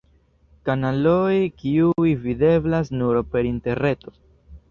[0.67, 4.17] Kanaloj kiuj videblas nur per Interreto.